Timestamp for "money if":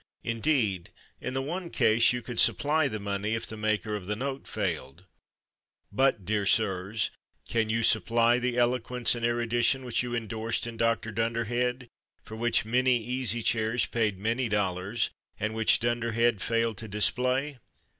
2.99-3.45